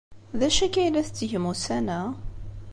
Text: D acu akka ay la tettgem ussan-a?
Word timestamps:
D 0.39 0.41
acu 0.47 0.61
akka 0.65 0.79
ay 0.81 0.89
la 0.91 1.07
tettgem 1.07 1.45
ussan-a? 1.51 2.01